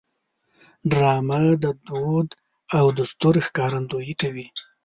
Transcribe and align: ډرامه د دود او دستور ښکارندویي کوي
ډرامه 0.91 1.41
د 1.63 1.65
دود 1.87 2.29
او 2.77 2.85
دستور 2.99 3.35
ښکارندویي 3.47 4.13
کوي 4.21 4.47